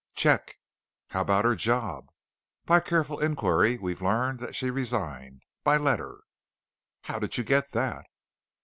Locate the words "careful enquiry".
2.79-3.77